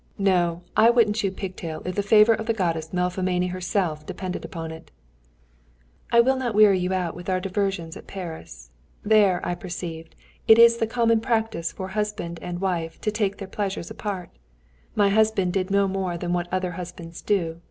No, 0.17 0.63
I 0.75 0.89
wouldn't 0.89 1.17
chew 1.17 1.29
pigtail 1.29 1.83
if 1.85 1.93
the 1.93 2.01
favour 2.01 2.33
of 2.33 2.47
the 2.47 2.53
Goddess 2.55 2.91
Melpomene 2.91 3.49
herself 3.51 4.03
depended 4.03 4.43
on 4.55 4.71
it. 4.71 4.89
"I 6.11 6.21
will 6.21 6.37
not 6.37 6.55
weary 6.55 6.79
you 6.79 6.89
with 7.13 7.29
our 7.29 7.39
diversions 7.39 7.95
at 7.95 8.07
Paris. 8.07 8.71
There, 9.03 9.45
I 9.47 9.53
perceived, 9.53 10.15
it 10.47 10.57
is 10.57 10.77
the 10.77 10.87
common 10.87 11.19
practice 11.21 11.71
for 11.71 11.89
husband 11.89 12.39
and 12.41 12.59
wife 12.59 12.99
to 13.01 13.11
take 13.11 13.37
their 13.37 13.47
pleasures 13.47 13.91
apart. 13.91 14.31
My 14.95 15.09
husband 15.09 15.53
did 15.53 15.69
no 15.69 15.87
more 15.87 16.17
than 16.17 16.33
what 16.33 16.51
other 16.51 16.71
husbands 16.71 17.21
do. 17.21 17.59